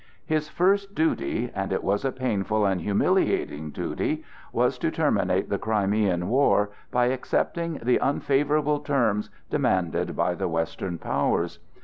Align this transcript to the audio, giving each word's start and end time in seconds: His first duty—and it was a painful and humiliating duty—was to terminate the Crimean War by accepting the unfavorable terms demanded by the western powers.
His 0.25 0.49
first 0.49 0.95
duty—and 0.95 1.71
it 1.71 1.83
was 1.83 2.03
a 2.03 2.11
painful 2.11 2.65
and 2.65 2.81
humiliating 2.81 3.69
duty—was 3.69 4.79
to 4.79 4.89
terminate 4.89 5.49
the 5.49 5.59
Crimean 5.59 6.27
War 6.27 6.71
by 6.89 7.05
accepting 7.09 7.79
the 7.83 7.99
unfavorable 7.99 8.79
terms 8.79 9.29
demanded 9.51 10.15
by 10.15 10.33
the 10.33 10.47
western 10.47 10.97
powers. 10.97 11.59